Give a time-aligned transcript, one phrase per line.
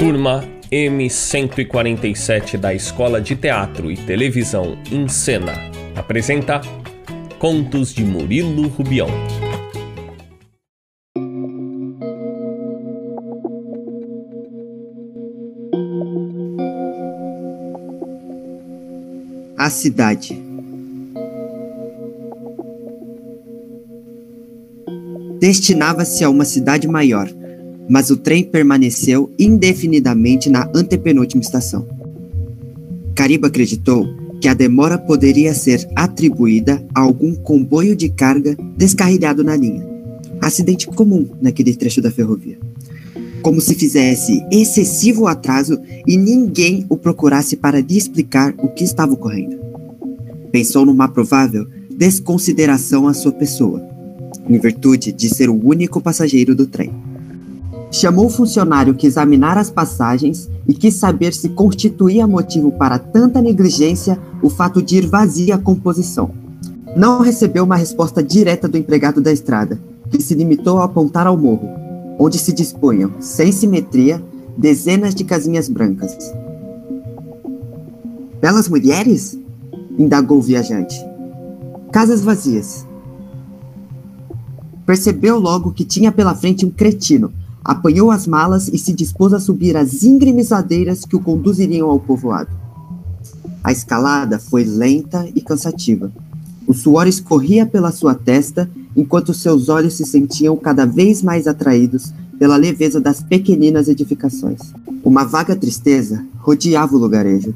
[0.00, 5.52] Turma M147 da Escola de Teatro e Televisão em Cena
[5.94, 6.62] apresenta
[7.38, 9.10] Contos de Murilo Rubião.
[19.58, 20.42] A cidade.
[25.38, 27.28] Destinava-se a uma cidade maior
[27.90, 31.84] mas o trem permaneceu indefinidamente na antepenúltima estação.
[33.16, 34.06] Cariba acreditou
[34.40, 39.84] que a demora poderia ser atribuída a algum comboio de carga descarrilhado na linha.
[40.40, 42.56] Acidente comum naquele trecho da ferrovia.
[43.42, 45.76] Como se fizesse excessivo atraso
[46.06, 49.58] e ninguém o procurasse para lhe explicar o que estava ocorrendo.
[50.52, 53.82] Pensou numa provável desconsideração à sua pessoa,
[54.48, 57.09] em virtude de ser o único passageiro do trem
[57.90, 63.42] chamou o funcionário que examinara as passagens e quis saber se constituía motivo para tanta
[63.42, 66.30] negligência o fato de ir vazia a composição.
[66.96, 71.36] Não recebeu uma resposta direta do empregado da estrada, que se limitou a apontar ao
[71.36, 71.68] morro,
[72.18, 74.22] onde se dispunham, sem simetria,
[74.56, 76.32] dezenas de casinhas brancas.
[78.40, 79.38] Belas mulheres?
[79.98, 80.96] indagou o viajante.
[81.92, 82.86] Casas vazias.
[84.86, 87.32] Percebeu logo que tinha pela frente um cretino,
[87.64, 92.00] apanhou as malas e se dispôs a subir as íngremes ladeiras que o conduziriam ao
[92.00, 92.50] povoado.
[93.62, 96.10] A escalada foi lenta e cansativa.
[96.66, 102.12] O suor escorria pela sua testa, enquanto seus olhos se sentiam cada vez mais atraídos
[102.38, 104.60] pela leveza das pequeninas edificações.
[105.04, 107.54] Uma vaga tristeza rodeava o lugarejo.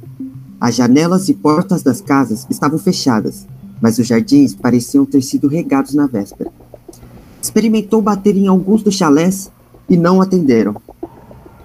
[0.60, 3.46] As janelas e portas das casas estavam fechadas,
[3.80, 6.50] mas os jardins pareciam ter sido regados na véspera.
[7.40, 9.50] Experimentou bater em alguns dos chalés
[9.88, 10.76] e não atenderam.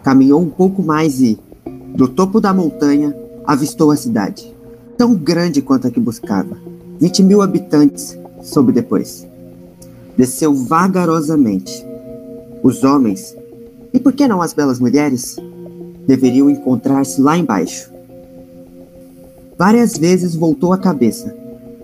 [0.03, 1.37] Caminhou um pouco mais e,
[1.95, 4.53] do topo da montanha, avistou a cidade,
[4.97, 6.57] tão grande quanto a que buscava.
[6.99, 9.25] 20 mil habitantes, soube depois.
[10.17, 11.85] Desceu vagarosamente.
[12.61, 13.35] Os homens,
[13.93, 15.37] e por que não as belas mulheres,
[16.05, 17.89] deveriam encontrar-se lá embaixo.
[19.57, 21.35] Várias vezes voltou a cabeça,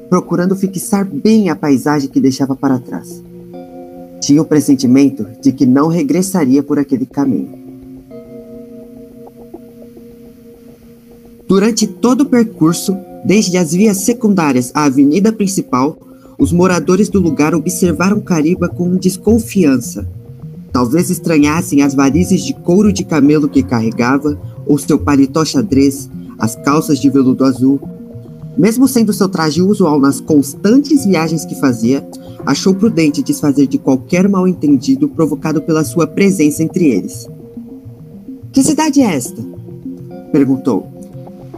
[0.09, 3.21] procurando fixar bem a paisagem que deixava para trás.
[4.25, 7.63] Tinha o pressentimento de que não regressaria por aquele caminho.
[11.47, 15.95] Durante todo o percurso, desde as vias secundárias à avenida principal,
[16.39, 20.07] os moradores do lugar observaram Cariba com desconfiança.
[20.71, 26.09] Talvez estranhassem as varizes de couro de camelo que carregava, ou seu paletó xadrez,
[26.39, 27.79] as calças de veludo azul,
[28.57, 32.03] mesmo sendo seu traje usual nas constantes viagens que fazia,
[32.45, 37.27] achou prudente desfazer de qualquer mal-entendido provocado pela sua presença entre eles.
[38.51, 39.43] Que cidade é esta?
[40.31, 40.87] perguntou,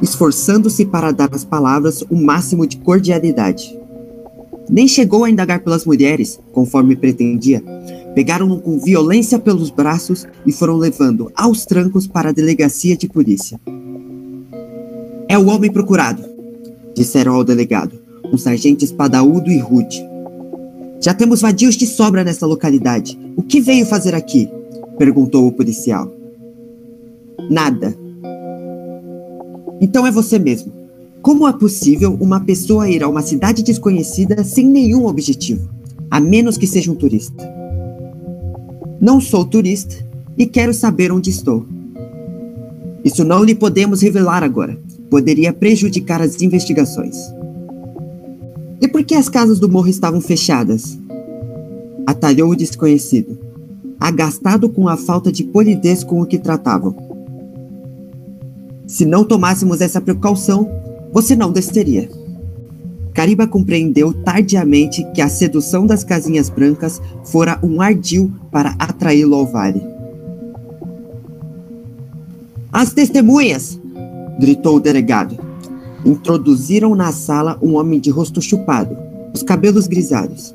[0.02, 3.78] esforçando-se para dar às palavras o máximo de cordialidade.
[4.70, 7.64] Nem chegou a indagar pelas mulheres, conforme pretendia.
[8.14, 13.60] Pegaram-no com violência pelos braços e foram levando aos trancos para a delegacia de polícia.
[15.30, 16.24] É o homem procurado,
[16.96, 18.00] disseram ao delegado,
[18.32, 20.04] um sargento espadaúdo e rude.
[21.02, 23.18] Já temos vadios de sobra nessa localidade.
[23.36, 24.50] O que veio fazer aqui?
[24.98, 26.12] perguntou o policial.
[27.50, 27.96] Nada.
[29.80, 30.74] Então é você mesmo.
[31.22, 35.70] Como é possível uma pessoa ir a uma cidade desconhecida sem nenhum objetivo,
[36.10, 37.48] a menos que seja um turista?
[39.00, 39.96] Não sou turista
[40.38, 41.66] e quero saber onde estou.
[43.04, 47.16] Isso não lhe podemos revelar agora poderia prejudicar as investigações.
[48.80, 50.98] E por que as casas do morro estavam fechadas?
[52.06, 53.38] Atalhou o desconhecido,
[54.00, 56.96] agastado com a falta de polidez com o que tratavam.
[58.86, 60.70] Se não tomássemos essa precaução,
[61.12, 62.10] você não desceria.
[63.14, 69.46] Cariba compreendeu tardiamente que a sedução das casinhas brancas fora um ardil para atraí-lo ao
[69.48, 69.82] vale.
[72.72, 73.80] As testemunhas!
[74.40, 75.47] gritou o delegado.
[76.06, 78.96] Introduziram na sala um homem de rosto chupado,
[79.34, 80.54] os cabelos grisalhos.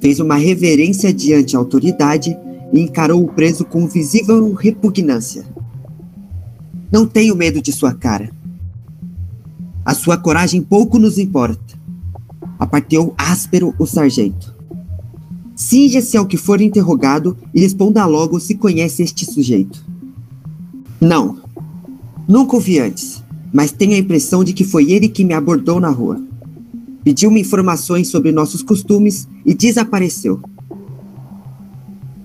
[0.00, 2.36] Fez uma reverência diante a autoridade
[2.72, 5.44] e encarou o preso com visível repugnância.
[6.90, 8.30] Não tenho medo de sua cara.
[9.84, 11.78] A sua coragem pouco nos importa.
[12.58, 14.54] Aparteou áspero o sargento.
[15.54, 19.84] Cinja-se ao que for interrogado e responda logo se conhece este sujeito.
[21.00, 21.42] Não,
[22.28, 23.21] Nunca o vi antes,
[23.52, 26.20] mas tenho a impressão de que foi ele que me abordou na rua.
[27.04, 30.40] Pediu-me informações sobre nossos costumes e desapareceu.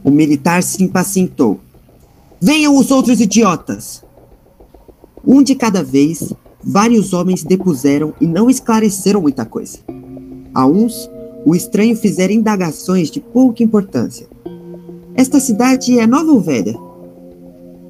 [0.03, 1.59] O militar se impacientou.
[2.39, 4.03] Venham os outros idiotas!
[5.25, 6.31] Um de cada vez,
[6.63, 9.79] vários homens depuseram e não esclareceram muita coisa.
[10.53, 11.09] A uns,
[11.45, 14.27] o estranho fizera indagações de pouca importância.
[15.15, 16.75] Esta cidade é nova ou velha?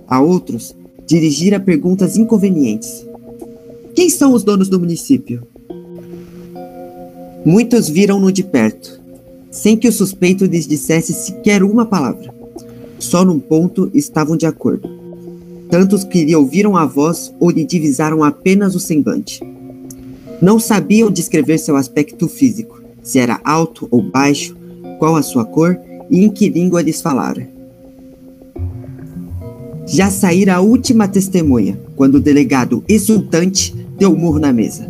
[0.08, 0.76] A outros,
[1.06, 3.07] dirigira perguntas inconvenientes.
[3.98, 5.42] Quem são os donos do município?
[7.44, 9.02] Muitos viram-no de perto,
[9.50, 12.32] sem que o suspeito lhes dissesse sequer uma palavra.
[13.00, 14.88] Só num ponto estavam de acordo.
[15.72, 19.42] Tantos que lhe ouviram a voz ou lhe divisaram apenas o semblante.
[20.40, 24.56] Não sabiam descrever seu aspecto físico, se era alto ou baixo,
[25.00, 25.76] qual a sua cor
[26.08, 27.50] e em que língua lhes falara.
[29.88, 34.88] Já saíra a última testemunha, quando o delegado, exultante, deu um murro na mesa.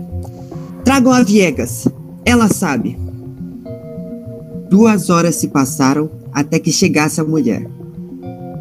[0.83, 1.87] Tragam a Viegas,
[2.25, 2.97] ela sabe.
[4.69, 7.67] Duas horas se passaram até que chegasse a mulher.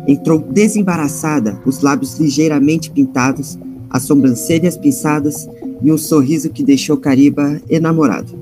[0.07, 3.59] Entrou desembaraçada, os lábios ligeiramente pintados,
[3.91, 5.49] as sobrancelhas pinçadas
[5.83, 8.33] e um sorriso que deixou Cariba enamorado.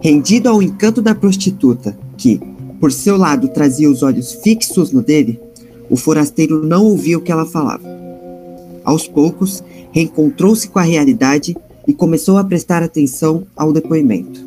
[0.00, 2.40] Rendido ao encanto da prostituta, que,
[2.80, 5.38] por seu lado, trazia os olhos fixos no dele,
[5.90, 7.99] o forasteiro não ouvia o que ela falava.
[8.90, 11.56] Aos poucos, reencontrou-se com a realidade
[11.86, 14.44] e começou a prestar atenção ao depoimento.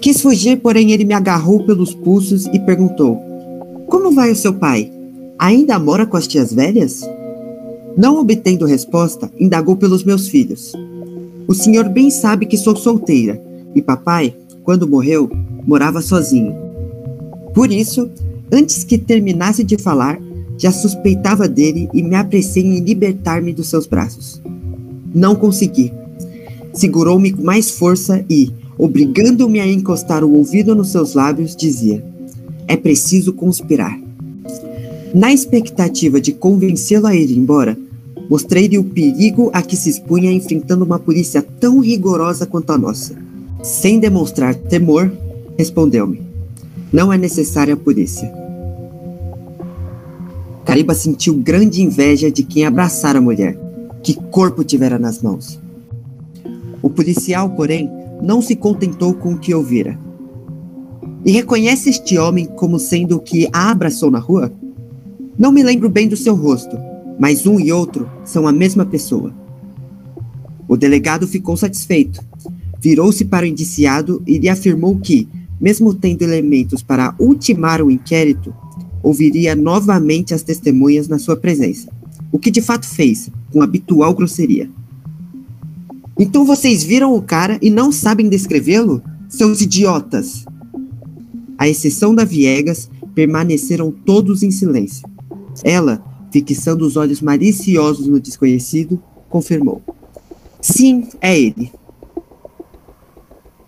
[0.00, 3.20] Quis fugir, porém ele me agarrou pelos pulsos e perguntou:
[3.88, 4.90] Como vai o seu pai?
[5.38, 7.02] Ainda mora com as tias velhas?
[7.94, 10.72] Não obtendo resposta, indagou pelos meus filhos.
[11.46, 13.38] O senhor bem sabe que sou solteira
[13.74, 14.34] e papai,
[14.64, 15.30] quando morreu,
[15.66, 16.56] morava sozinho.
[17.52, 18.10] Por isso,
[18.50, 20.18] antes que terminasse de falar,
[20.58, 24.42] já suspeitava dele e me apressei em libertar-me dos seus braços.
[25.14, 25.92] Não consegui.
[26.74, 32.04] Segurou-me com mais força e, obrigando-me a encostar o ouvido nos seus lábios, dizia:
[32.66, 33.98] É preciso conspirar.
[35.14, 37.78] Na expectativa de convencê-lo a ir embora,
[38.28, 43.16] mostrei-lhe o perigo a que se expunha enfrentando uma polícia tão rigorosa quanto a nossa.
[43.62, 45.10] Sem demonstrar temor,
[45.56, 46.20] respondeu-me:
[46.92, 48.47] Não é necessária a polícia.
[50.68, 53.58] Cariba sentiu grande inveja de quem abraçara a mulher.
[54.02, 55.58] Que corpo tivera nas mãos.
[56.82, 57.90] O policial, porém,
[58.22, 59.98] não se contentou com o que ouvira.
[61.24, 64.52] E reconhece este homem como sendo o que a abraçou na rua?
[65.38, 66.76] Não me lembro bem do seu rosto,
[67.18, 69.32] mas um e outro são a mesma pessoa.
[70.68, 72.22] O delegado ficou satisfeito.
[72.78, 75.28] Virou-se para o indiciado e lhe afirmou que,
[75.58, 78.52] mesmo tendo elementos para ultimar o inquérito,
[79.02, 81.88] ouviria novamente as testemunhas na sua presença,
[82.32, 84.70] o que de fato fez, com habitual grosseria.
[86.18, 89.02] Então vocês viram o cara e não sabem descrevê-lo?
[89.28, 90.44] Seus idiotas!
[91.56, 95.08] À exceção da Viegas, permaneceram todos em silêncio.
[95.64, 99.82] Ela, fixando os olhos maliciosos no desconhecido, confirmou:
[100.60, 101.72] Sim, é ele.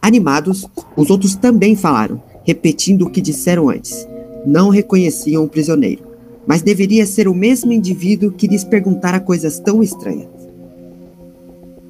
[0.03, 0.67] Animados,
[0.97, 4.07] os outros também falaram, repetindo o que disseram antes.
[4.47, 6.03] Não reconheciam o prisioneiro,
[6.47, 10.29] mas deveria ser o mesmo indivíduo que lhes perguntara coisas tão estranhas.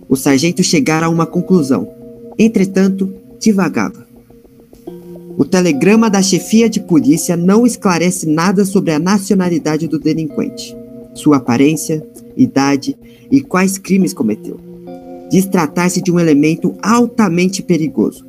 [0.08, 1.88] O sargento chegara a uma conclusão.
[2.38, 4.06] Entretanto, divagava.
[5.38, 10.76] O telegrama da chefia de polícia não esclarece nada sobre a nacionalidade do delinquente,
[11.14, 12.96] sua aparência, idade
[13.30, 14.58] e quais crimes cometeu.
[15.30, 18.26] Diz tratar-se de um elemento altamente perigoso,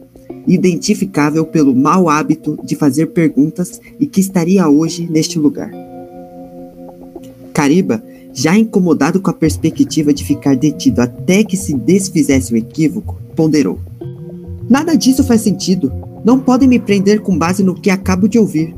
[0.48, 5.72] identificável pelo mau hábito de fazer perguntas e que estaria hoje neste lugar.
[7.54, 13.20] Cariba já incomodado com a perspectiva de ficar detido até que se desfizesse o equívoco,
[13.36, 13.80] ponderou:
[14.70, 15.92] Nada disso faz sentido.
[16.24, 18.74] Não podem me prender com base no que acabo de ouvir.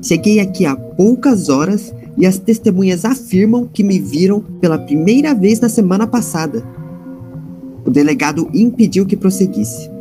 [0.00, 5.60] Cheguei aqui há poucas horas e as testemunhas afirmam que me viram pela primeira vez
[5.60, 6.62] na semana passada.
[7.84, 9.93] O delegado impediu que prosseguisse.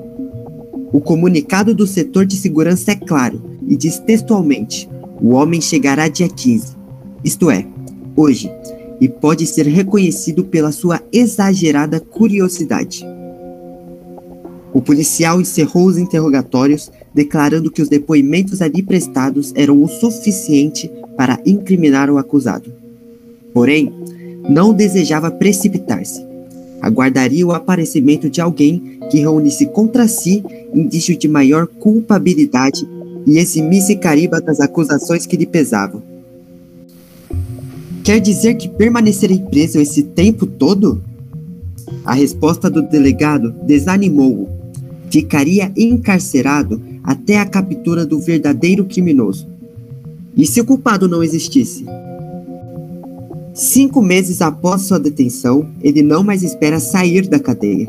[0.94, 4.88] O comunicado do setor de segurança é claro e diz textualmente:
[5.20, 6.76] o homem chegará dia 15,
[7.24, 7.66] isto é,
[8.16, 8.52] hoje,
[9.02, 13.04] e pode ser reconhecido pela sua exagerada curiosidade.
[14.72, 21.40] O policial encerrou os interrogatórios, declarando que os depoimentos ali prestados eram o suficiente para
[21.44, 22.72] incriminar o acusado.
[23.52, 23.92] Porém,
[24.48, 26.24] não desejava precipitar-se.
[26.82, 30.44] Aguardaria o aparecimento de alguém que reunisse contra si
[30.74, 32.84] indício de maior culpabilidade
[33.28, 36.02] e eximisse Cariba das acusações que lhe pesavam.
[38.04, 41.00] Quer dizer que permanecerei preso esse tempo todo?
[42.04, 44.50] A resposta do delegado desanimou-o.
[45.12, 49.48] Ficaria encarcerado até a captura do verdadeiro criminoso.
[50.36, 51.86] E se o culpado não existisse?
[53.54, 57.88] Cinco meses após sua detenção, ele não mais espera sair da cadeia.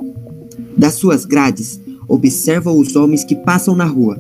[0.77, 4.19] Das suas grades, observa os homens que passam na rua.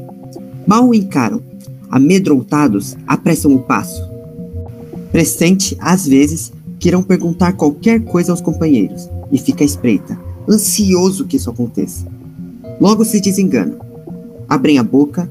[0.66, 1.42] Mal o encaram.
[1.90, 4.02] Amedrontados, apressam o passo.
[5.12, 10.18] Pressente, às vezes, que irão perguntar qualquer coisa aos companheiros e fica à espreita,
[10.48, 12.06] ansioso que isso aconteça.
[12.80, 13.78] Logo se desenganam.
[14.48, 15.30] Abrem a boca,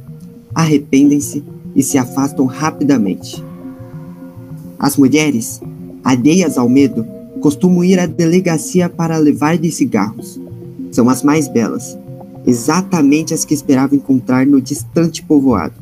[0.56, 1.44] arrependem-se
[1.75, 3.44] e se afastam rapidamente.
[4.80, 5.62] As mulheres
[6.03, 7.06] alheias ao medo,
[7.39, 10.39] costumam ir à delegacia para levar-lhe cigarros.
[10.93, 11.97] São as mais belas,
[12.45, 15.73] exatamente as que esperava encontrar no distante povoado.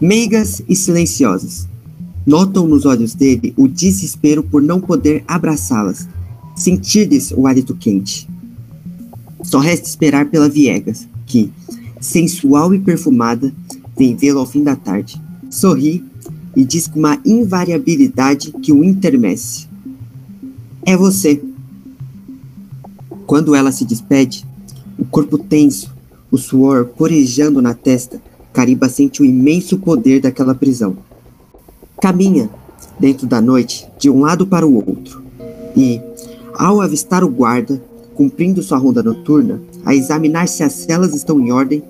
[0.00, 1.66] Meigas e silenciosas.
[2.24, 6.08] Notam nos olhos dele o desespero por não poder abraçá-las,
[6.54, 8.28] sentir-lhes o hálito quente.
[9.42, 11.50] Só resta esperar pela Viegas, que,
[12.00, 13.52] sensual e perfumada,
[13.98, 15.20] vem vê-lo ao fim da tarde.
[15.50, 16.04] Sorri
[16.54, 19.66] e diz com uma invariabilidade que o intermece.
[20.86, 21.42] É você.
[23.26, 24.46] Quando ela se despede,
[24.98, 25.92] o corpo tenso,
[26.30, 28.20] o suor porejando na testa,
[28.52, 30.96] Cariba sente o imenso poder daquela prisão.
[32.00, 32.48] Caminha,
[32.98, 35.22] dentro da noite, de um lado para o outro,
[35.76, 36.00] e,
[36.54, 37.82] ao avistar o guarda,
[38.14, 41.82] cumprindo sua ronda noturna, a examinar se as celas estão em ordem,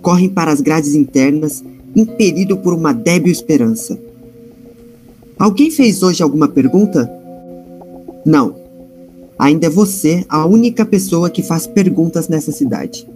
[0.00, 1.62] correm para as grades internas
[1.94, 3.98] impelido por uma débil esperança.
[5.38, 7.10] Alguém fez hoje alguma pergunta?
[8.24, 8.57] Não.
[9.38, 13.06] Ainda é você a única pessoa que faz perguntas nessa cidade.